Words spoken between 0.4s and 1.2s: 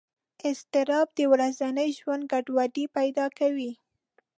اضطراب د